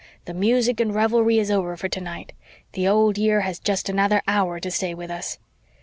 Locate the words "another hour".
3.87-4.59